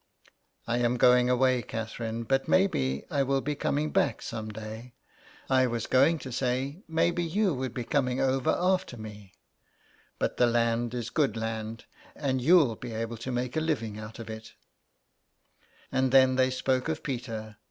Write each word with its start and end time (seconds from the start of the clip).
"I 0.67 0.79
am 0.79 0.97
going 0.97 1.29
away, 1.29 1.61
Catherine, 1.61 2.23
but 2.23 2.47
maybe 2.47 3.05
I 3.11 3.21
will 3.21 3.39
be 3.39 3.53
coming 3.53 3.91
back 3.91 4.23
some 4.23 4.49
day. 4.49 4.95
I 5.47 5.67
was 5.67 5.85
going 5.85 6.17
to 6.25 6.31
say 6.31 6.81
maybe 6.87 7.23
you 7.23 7.53
would 7.53 7.71
be 7.75 7.83
coming 7.83 8.19
over 8.19 8.49
after 8.49 8.97
me; 8.97 9.35
but 10.17 10.37
the 10.37 10.45
149 10.45 10.89
THE 10.89 10.97
EXILE. 10.97 10.97
land 10.97 11.05
is 11.05 11.09
good 11.11 11.37
land, 11.39 11.85
and 12.15 12.41
you'll 12.41 12.75
be 12.75 12.93
able 12.93 13.17
to 13.17 13.31
make 13.31 13.55
a 13.55 13.61
living 13.61 13.99
out 13.99 14.17
of 14.17 14.27
iV 14.31 14.55
And 15.91 16.11
then 16.11 16.35
they 16.35 16.49
spoke 16.49 16.89
of 16.89 17.03
Peter. 17.03 17.57